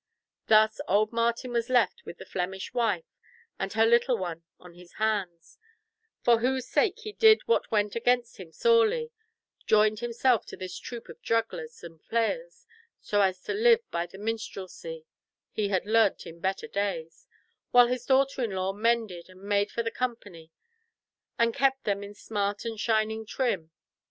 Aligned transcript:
Thus 0.47 0.81
old 0.87 1.11
Martin 1.13 1.51
was 1.51 1.69
left 1.69 2.07
with 2.07 2.17
the 2.17 2.25
Flemish 2.25 2.73
wife 2.73 3.05
and 3.59 3.71
her 3.73 3.85
little 3.85 4.17
one 4.17 4.41
on 4.59 4.73
his 4.73 4.93
hands, 4.93 5.59
for 6.23 6.39
whose 6.39 6.67
sake 6.67 6.97
he 7.01 7.11
did 7.13 7.43
what 7.47 7.69
went 7.69 7.95
against 7.95 8.37
him 8.39 8.51
sorely, 8.51 9.11
joined 9.67 9.99
himself 9.99 10.43
to 10.47 10.57
this 10.57 10.79
troop 10.79 11.07
of 11.07 11.21
jugglers 11.21 11.83
and 11.83 12.01
players, 12.01 12.65
so 12.99 13.21
as 13.21 13.39
to 13.41 13.53
live 13.53 13.81
by 13.91 14.07
the 14.07 14.17
minstrelsy 14.17 15.05
he 15.51 15.67
had 15.67 15.85
learnt 15.85 16.25
in 16.25 16.39
better 16.39 16.67
days, 16.67 17.27
while 17.69 17.85
his 17.85 18.03
daughter 18.03 18.43
in 18.43 18.49
law 18.49 18.73
mended 18.73 19.29
and 19.29 19.43
made 19.43 19.69
for 19.69 19.83
the 19.83 19.91
company 19.91 20.49
and 21.37 21.53
kept 21.53 21.83
them 21.83 22.03
in 22.03 22.15
smart 22.15 22.65
and 22.65 22.79
shining 22.79 23.23
trim. 23.23 23.69